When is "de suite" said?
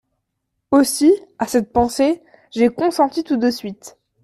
3.37-3.99